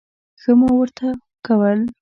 [0.41, 1.07] ښه مو ورته
[1.45, 1.79] کول.